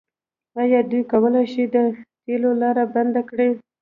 آیا 0.61 0.79
دوی 0.89 1.03
کولی 1.11 1.45
شي 1.53 1.63
د 1.73 1.75
تیلو 2.23 2.51
لاره 2.61 2.83
بنده 2.93 3.21
کړي؟ 3.29 3.49